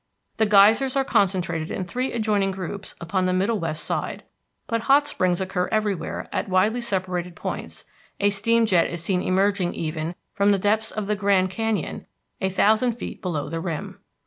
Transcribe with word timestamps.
The 0.37 0.47
geysers 0.47 0.95
are 0.95 1.03
concentrated 1.05 1.69
in 1.69 1.85
three 1.85 2.11
adjoining 2.11 2.49
groups 2.49 2.95
upon 2.99 3.27
the 3.27 3.33
middle 3.33 3.59
west 3.59 3.83
side. 3.83 4.23
But 4.65 4.81
hot 4.85 5.05
springs 5.05 5.39
occur 5.39 5.67
everywhere 5.71 6.27
at 6.33 6.49
widely 6.49 6.81
separated 6.81 7.35
points; 7.35 7.85
a 8.19 8.31
steam 8.31 8.65
jet 8.65 8.89
is 8.89 9.03
seen 9.03 9.21
emerging 9.21 9.75
even 9.75 10.15
from 10.33 10.49
the 10.49 10.57
depths 10.57 10.89
of 10.89 11.05
the 11.05 11.15
Grand 11.15 11.51
Canyon 11.51 12.07
a 12.41 12.49
thousand 12.49 12.93
feet 12.93 13.21
below 13.21 13.47
the 13.47 13.59
rim. 13.59 13.99